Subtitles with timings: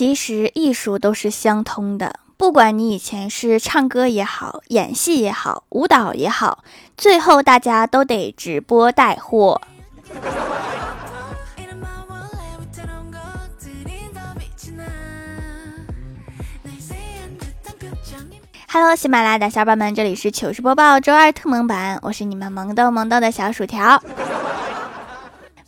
[0.00, 6.64] 其实艺术都是相通的，不管你以前是唱歌也好，演戏也好，舞蹈也好，
[6.96, 9.60] 最后大家都得直播带货。
[18.72, 24.02] Hello，喜马拉雅的小伙伴们，这里是糗事播报周二特萌版，我是你们萌豆萌豆的小薯条。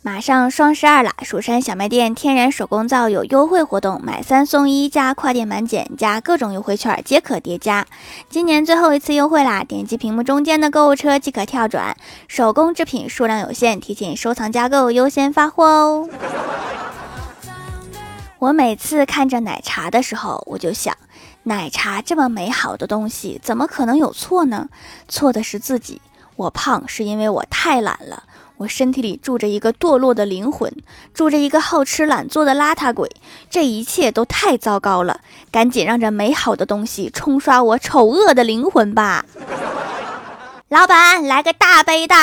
[0.05, 7.87] 马上双十二了，蜀山小卖店天然手工皂有优惠活动，买三送一加跨店满减加各种优惠券皆可叠加。
[8.29, 9.63] 今年最后一次优惠啦！
[9.63, 11.95] 点击屏幕中间的购物车即可跳转。
[12.27, 16.09] 手工制品数量有限，提醒收藏加购优先发货哦。
[18.39, 20.93] 我每次看着奶茶的时候，我就想，
[21.43, 24.67] 奶茶这么美好的东西，怎么可能有错呢？
[25.07, 26.01] 错的是自己。
[26.35, 28.23] 我胖是因为我太懒了。
[28.57, 30.71] 我身体里住着一个堕落的灵魂，
[31.13, 33.09] 住着一个好吃懒做的邋遢鬼，
[33.49, 35.21] 这一切都太糟糕了！
[35.51, 39.25] 赶紧让这美好的东西冲刷我丑恶的灵魂吧！
[40.69, 42.15] 老板，来个大杯的。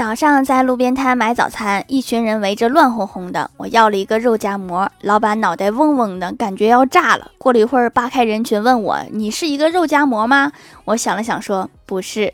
[0.00, 3.50] 早上在路边摊买早餐，一群人围着乱哄哄的。
[3.58, 7.30] 我要了一个肉夹馍，老板脑袋嗡嗡的，感觉要炸了。
[7.36, 10.52] 过了一会儿，扒开人群问我：“你是一个肉夹馍吗？”
[10.86, 12.32] 我想了想说：“不是。”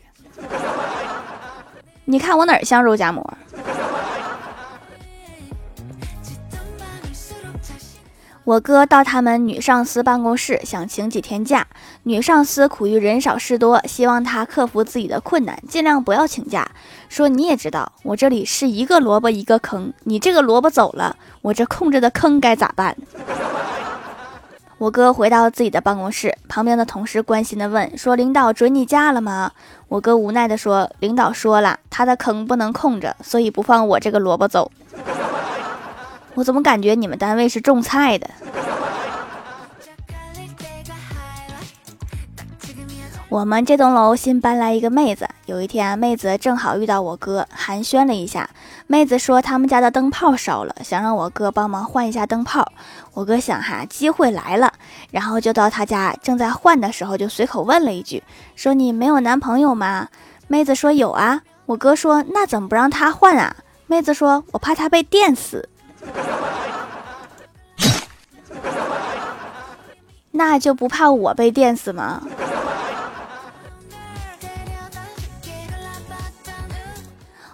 [2.05, 3.21] 你看我哪儿像肉夹馍？
[8.47, 11.67] 我哥到他们女上司办公室，想请几天假。
[12.03, 16.65] 女上司苦于人少事多，希望他克服自己的困难，尽量不要请假。
[17.09, 22.95] 说你也知道，我这里是一个萝卜一个坑，你这个萝卜走了，我这空着的坑该咋办？
[24.79, 29.51] 我哥回到自己的办公室，旁边的同事关心的问：“说领导准你假了吗？”
[29.89, 34.71] 我哥无奈的说：“领导说了，他的坑不能空着，所以不放我这个萝卜走。”
[36.37, 38.29] 我怎么感觉你们单位是种菜的？
[43.27, 48.47] 我们这栋楼新搬来一个妹子，有一天妹子正好遇到我哥，寒暄了一下。
[48.85, 52.71] 妹子说他们家的灯泡烧了，想让我哥帮忙换一下灯泡。
[53.13, 54.71] 我哥想哈，机会来了，
[55.09, 58.21] 然后就到他家，正在换的时候就随口问了一句，
[58.55, 60.07] 说你没有男朋友吗？
[60.47, 61.41] 妹子说有啊。
[61.65, 63.55] 我哥说那怎么不让他换啊？
[63.87, 65.67] 妹子说我怕他被电死。
[70.31, 72.21] 那就不怕我被电死吗？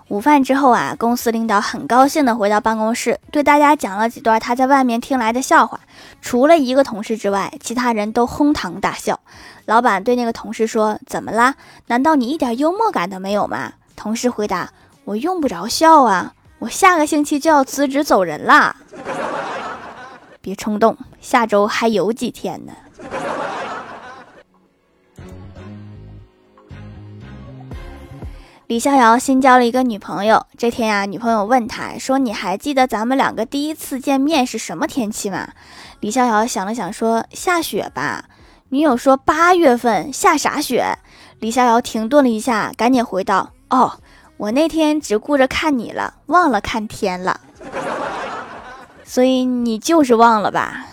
[0.09, 5.79] 午饭之后啊，公司领导很高兴的回到办公室，对大家讲了几段他在外面听来的笑话。
[6.21, 9.19] 除了一个同事之外，其他人都哄堂大笑。
[9.65, 11.55] 老板对那个同事说：“怎么啦？
[11.87, 14.69] 难道你一点幽默感都没有吗？”同事回答
[15.05, 18.73] ：“我用不着笑啊。”我下个星期就要辞职走人啦！
[20.39, 22.71] 别冲动，下周还有几天呢。
[28.67, 35.49] 李逍遥新交了一个女朋友，这天呀，女朋友问他说：“你还记得咱们两个第一次见面是什么天气吗？”
[35.99, 38.23] 李逍遥想了想说：“下雪吧。”
[38.71, 40.97] 女友说：“八月份下啥雪？”
[41.39, 43.99] 李逍遥停顿了一下，赶紧回道：“哦。”
[44.37, 47.39] 我那天只顾着看你了，忘了看天了，
[49.03, 50.87] 所以你就是忘了吧。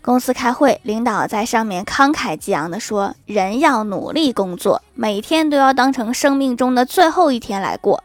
[0.00, 8.02] 公司开会，领导在上面慷慨激昂地说：“人要努力工作，每天都要当成生命中的最后一天来过。”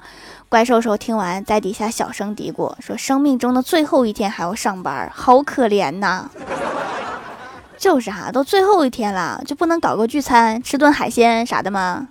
[0.49, 6.29] 怪兽兽听完，在底下小声嘀咕说：“生命中的最后一天还要上班，好可怜呐。”
[7.83, 12.07] 就是哈，都最后一天了，就不能搞个聚餐，吃顿海鲜啥的吗？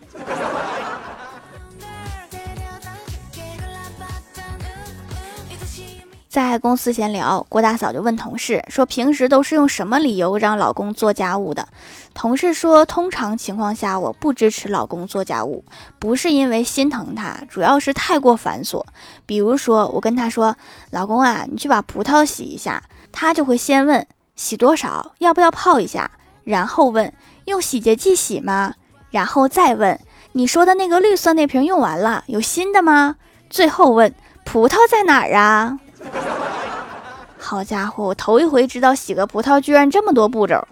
[6.28, 11.66] 在公司闲聊，郭大嫂就问同事说：“平时都是用什么理由让老公做家务的？”
[12.12, 15.64] 同事说：“通常情况下，我不支持老公做家务，
[15.99, 18.85] 不是因为心疼他，主要是太过繁琐。
[19.25, 20.55] 比如说，我跟他说
[20.93, 25.14] ：‘老公啊，你去把葡萄洗一下’，他就会先问。”洗多少？
[25.19, 26.11] 要不要泡一下？
[26.44, 27.12] 然后问
[27.44, 28.75] 用洗洁剂洗吗？
[29.11, 30.00] 然后再问
[30.32, 33.17] 你说的那个绿色那瓶用完了，有新的吗？
[33.50, 34.14] 最后问
[34.44, 35.79] 葡萄在哪儿啊？
[37.38, 40.67] 好家伙，我头一回知道洗个葡萄居然这么多步骤。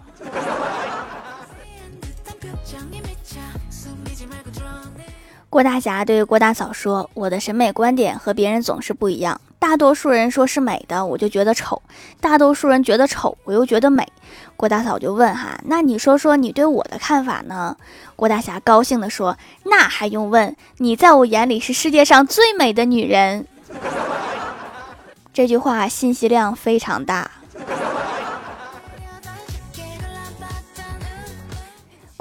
[5.49, 11.79] 郭大侠对郭大嫂说：“我的审美观点和别人总是不一样。”大多数人说是美的，我就觉得丑；
[12.19, 14.05] 大多数人觉得丑，我又觉得美。
[14.57, 17.77] 郭大嫂就问哈，那你说说你对我的看法呢？
[18.15, 20.55] 郭大侠高兴地说，那还用问？
[20.77, 23.45] 你在我眼里是世界上最美的女人。
[25.31, 27.29] 这句话信息量非常大。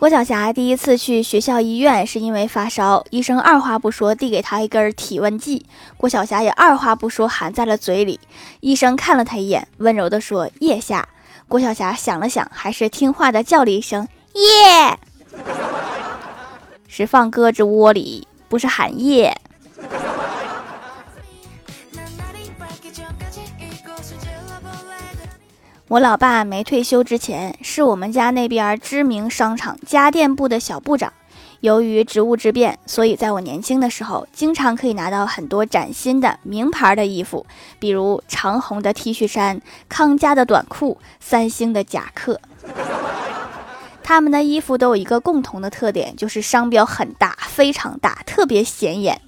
[0.00, 5.66] 郭晓霞第一次去学校医院是因为发烧，医生二话不说递给她一根体温计，
[5.98, 8.18] 郭晓霞也二话不说含在了嘴里。
[8.60, 11.06] 医生看了她一眼，温柔地说：“腋下。”
[11.48, 14.98] 郭晓霞想了想，还是听话地叫了一声“腋”，
[16.88, 19.36] 是放鸽子窝里，不是喊腋。
[25.90, 31.12] 我老爸没退休之前，是我们家那边知名商场家电部的小部长。
[31.62, 37.44] 由于职务之便，所以在我年轻的时候，经常可以拿到很多崭新的名牌的衣服，
[37.80, 42.40] 比如长虹的 T 恤衫、康佳的短裤、三星的夹克。
[44.04, 49.20] 他们的衣服都有一个共同的特点，就是商标很大，非常大，特别显眼。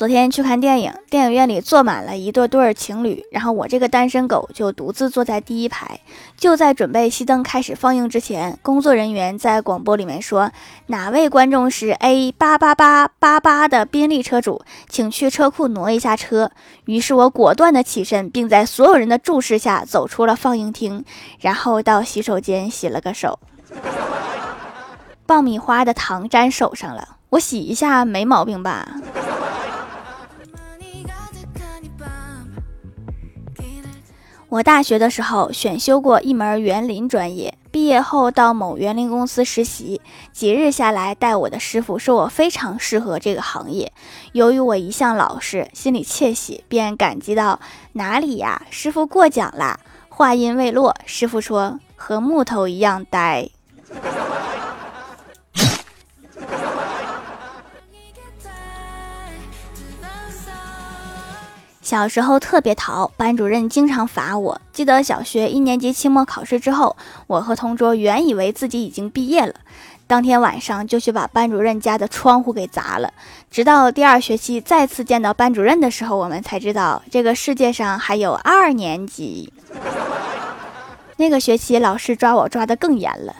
[0.00, 6.00] 昨天去看电影，电影院里坐满了一对对情侣，然后我这个单身狗就独自坐在第一排。
[6.38, 10.50] 就在准备熄灯开始放映之前，工作人员在广播里面说
[10.88, 16.50] ：“哪位观众是 A 八八八八八的宾利车主，请去车库挪一下车。”
[16.86, 21.04] 于是我果断的起身，并在所有人的注视下走出了放映厅，
[21.40, 23.38] 然后到洗手间洗了个手。
[25.26, 28.88] 爆米花的糖粘手上了，我洗一下没毛病吧？
[34.50, 40.00] 我大学的时候选修过一门园林专业，毕业后到某园林公司实习，
[40.32, 43.92] 几日下来，带我的师傅说我非常适合这个行业。
[44.32, 47.60] 由于我一向老实，心里窃喜，便感激道
[47.94, 49.78] ：“哪里呀，师傅过奖啦。”
[50.10, 53.48] 话音未落，师傅说：“和木头一样呆。”
[61.90, 64.60] 小时候特别淘，班主任经常罚我。
[64.72, 66.96] 记得小学一年级期末考试之后，
[67.26, 69.52] 我和同桌原以为自己已经毕业了，
[70.06, 73.12] 当天晚上就去把班主任家的窗户给砸了。
[73.50, 79.52] 直到第二学期再次见到班主任的时候，我们才知道这个世界上还有二年级。
[81.18, 83.34] 那个学期老师抓我抓得更严了。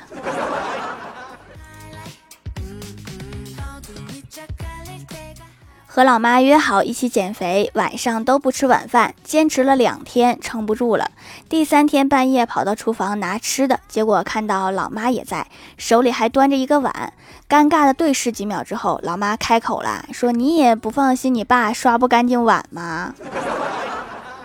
[5.93, 11.11] 和老妈约好一起减肥，晚上都不吃晚饭，坚持了两天，撑不住了。
[11.49, 17.13] 第三天半夜跑到厨房拿吃的，结果看到老妈也在，手里还端着一个碗。
[17.49, 23.13] 尴尬的对视几秒之后，老妈开口了，说：“你也不放心你爸刷不干净碗吗？”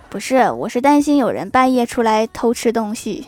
[0.09, 3.27] 不是，我是担心有人半夜出来偷吃东西。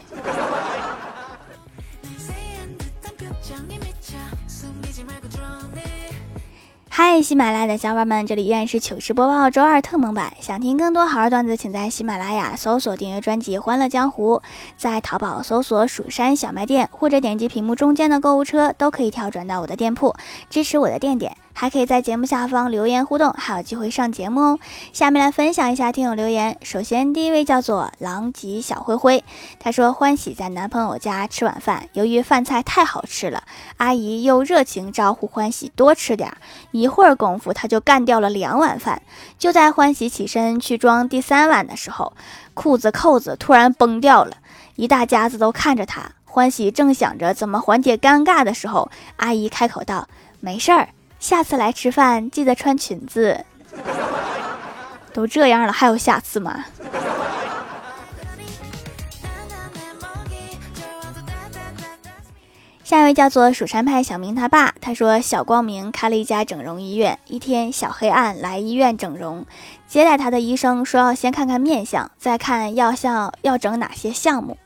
[7.00, 10.34] 嗨，喜马拉雅的小伙伴们，这里依然是糗事播报周二特蒙版。
[10.42, 14.38] 想听更多好玩段子，请在喜马拉雅搜索订阅专辑《欢乐江湖》，
[14.78, 20.16] 在淘宝搜索“蜀山小卖店”，或者点击屏幕中间的购物车，都可以跳转到我的店铺，
[20.50, 21.38] 支持我的店点。
[21.60, 24.60] 还可以在节目下方留言互动，还有机会上节目哦。
[24.94, 26.56] 下面来分享一下听友留言。
[26.62, 29.24] 首先，第一位叫做狼藉小灰灰，
[29.60, 33.42] 他说欢喜在男朋友家吃晚饭，由于饭菜太好吃了，
[33.78, 36.38] 阿姨又热情招呼欢喜多吃点儿。
[36.70, 39.02] 一会儿功夫，他就干掉了两碗饭。
[39.40, 42.14] 就在欢喜起身去装第三碗的时候，
[42.54, 44.38] 裤子扣子突然崩掉了，
[44.76, 46.12] 一大家子都看着他。
[46.24, 50.08] 欢喜正想着怎么缓解尴尬的时候，阿姨开口道
[50.40, 53.46] ：“没事儿。”下次来吃饭记得穿裙子。
[55.14, 56.66] 都这样了，还有下次吗？
[62.84, 67.20] 下一位叫做蜀山派小明他爸，他说小光明开了一家整容医院。
[67.26, 69.46] 一天，小黑暗来医院整容，
[69.88, 74.58] 接待他的医生说要先看看面相，再看要像要整哪些项目。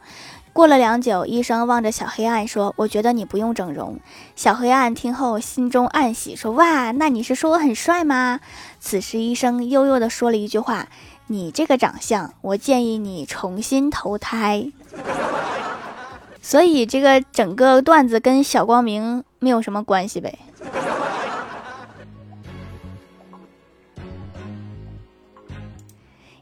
[0.53, 3.97] 过了良久，医生望着小黑暗说：“我觉得你不用整容。”
[4.35, 8.41] 小黑暗听后心中暗喜，说：“哇，那你是说我很帅吗？”
[8.79, 10.89] 此时，医生悠悠地说了一句话
[11.27, 14.69] ：“你这个长相，我建议你重新投胎。”
[16.41, 20.37] 所以，这个整个段子跟小光明没有什么关系呗。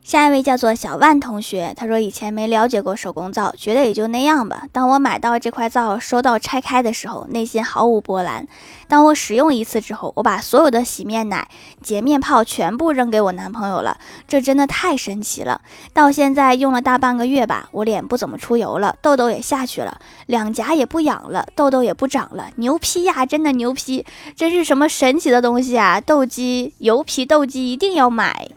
[0.10, 4.63] 下一位叫做小万同学，他说以前没了解过手工皂，觉得也就那样吧。
[4.72, 8.48] 当我买到这块皂，收到拆开的时候，内心毫无波澜。
[8.88, 11.48] 当我使用一次之后，我把所有的洗面奶、
[11.84, 15.62] 洁面泡全部扔给我男朋友了，这真的太神奇了。
[15.94, 24.04] 到现在用了大半个月吧，我脸不怎么出油了，痘痘也下去了，两颊也不痒了，痘痘也不长了，牛批呀，真的牛批！
[24.36, 26.01] 这是什么神奇的东西啊？
[26.01, 28.50] 痘肌、油皮、痘肌一定要买。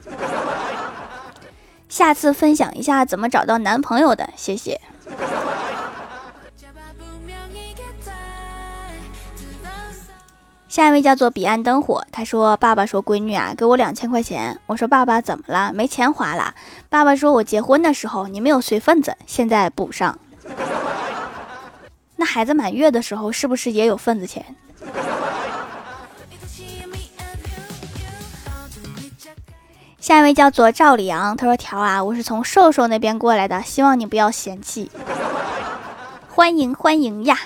[1.92, 4.80] 下次分享一下怎么找到男朋友的，谢谢。
[10.70, 15.70] 下一位叫做彼岸灯火，他说：“爸爸说闺女啊，给我两千块钱。”我说：“爸爸怎么了？
[15.74, 16.54] 没钱花了？”
[16.88, 20.18] 爸爸说：“我结婚的时候你没有随份子，现在补上。”
[22.16, 24.42] 那孩子满月的时候是不是也有份子钱？
[30.02, 34.90] 下一位叫做赵里昂，他说：“条啊，我是从瘦瘦那边过来的，希望你不要嫌弃。
[36.28, 37.38] 欢迎欢迎呀！”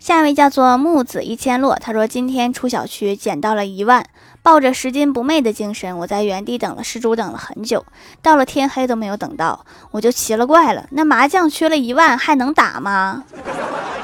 [0.00, 4.06] 下一位叫做木子一千落，他说：“今天出小区捡到了一万，
[4.42, 7.84] 抱着拾金不昧的精神，我在原地等了失主，等了很久，
[8.22, 13.24] 到了天黑都没有等到，我就奇了怪了，那麻将缺了一万还能打吗？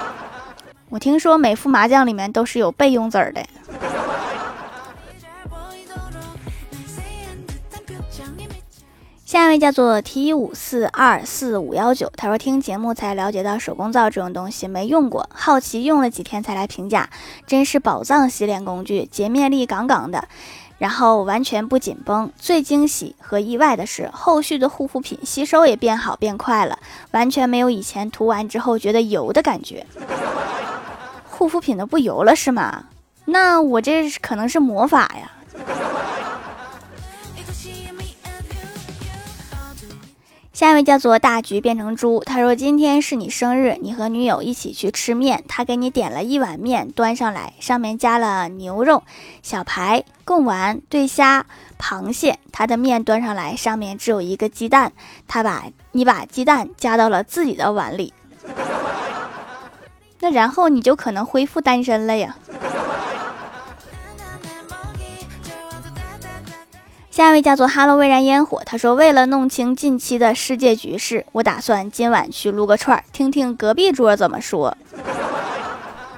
[0.90, 3.42] 我听说每副麻将里面都是有备用子儿的。”
[9.36, 17.10] 下一位叫做 T 五四二四五幺九，他说听节目才了解到手工皂这种东西没用过，好奇用了几天才来评价，
[17.46, 20.26] 真是宝藏洗脸工具，洁面力杠杠的，
[20.78, 22.32] 然后完全不紧绷。
[22.38, 26.78] 最惊喜和意外的是，后续的护肤品吸收也变好变快了，
[27.10, 29.84] 完全没有以前涂完之后觉得油的感觉。
[31.28, 32.84] 护肤品都不油了是吗？
[33.26, 35.30] 那我这可能是魔法呀。
[40.56, 49.02] 下一位叫做大橘变成猪，他说今天是你生日，你和女友一起去吃面，他给你点了一碗面端上来，上面加了牛肉、
[49.42, 51.44] 小排、贡丸、对虾、
[51.78, 54.92] 螃蟹，他的面端上来上面只有一个鸡蛋，
[55.28, 58.14] 他把你把鸡蛋加到了自己的碗里，
[60.20, 62.34] 那然后你就可能恢复单身了呀。
[67.16, 74.76] 下一位叫做哈喽未燃烟火，他说：“为了弄清近期的世界局势，我打算今晚去撸个串，听听隔壁桌怎么说，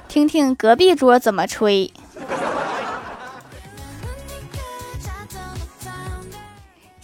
[0.09, 1.93] 听听隔壁桌怎么吹。”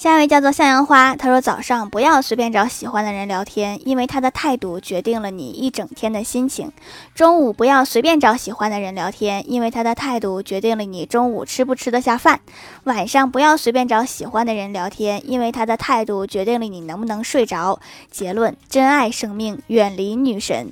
[0.06, 6.72] 下一位叫做向阳花，他说：“早上不要随便找喜欢的人聊天，因为他的态度决定了你一整天的心情。
[7.16, 12.40] 中午不要随便找喜欢的人聊天，因为他的态度决定了你中午吃不吃得下饭。
[12.84, 17.80] 晚上不要随便找喜欢的人聊天，因为他的态度决定了你能不能睡着。
[18.12, 20.72] 结论：珍爱生命，远离女神。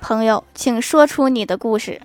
[0.00, 2.00] 朋友，请说出你的故事。”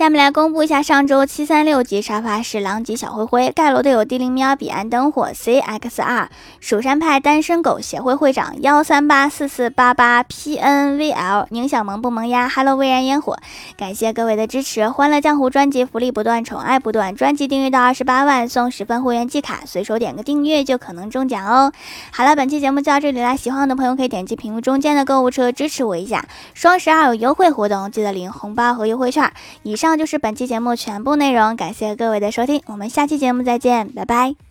[0.00, 6.28] 下面来公布一下上周七三六级沙发是狼藉小灰灰盖楼的有地灵喵、彼岸灯火、CXR、
[6.58, 13.36] 蜀山派单身狗协会会长幺三八四四八八 PNVL、宁小萌不萌呀？Hello，微燃烟火，
[13.76, 14.88] 感谢各位的支持！
[14.88, 21.70] 欢乐江湖专辑福利不断，宠爱不断，专辑订阅到二十八万送十份会员季卡，随手点个订阅就可能中奖哦！
[22.10, 29.30] 好了，本期节目就到这里啦，喜欢我的朋友可以点击屏幕中间的购物车支持我一下，双十二有优惠活动，记得领红包和优惠券。
[29.62, 30.00] 以上那。
[30.00, 34.49] 就是本期节目全部内容，感谢各位的收听，我们下期节目再见，拜拜。